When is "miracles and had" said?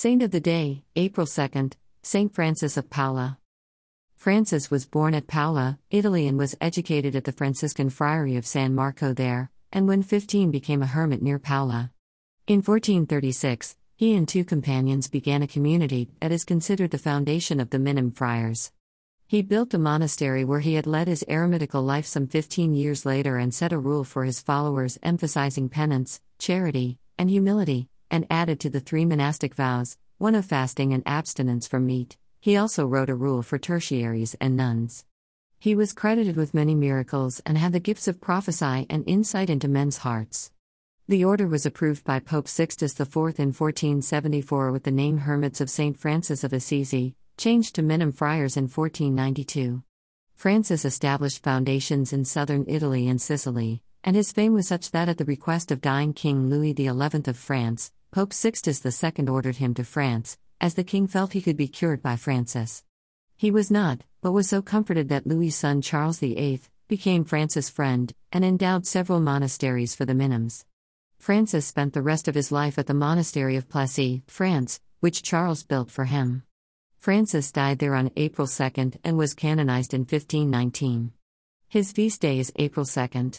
36.74-37.72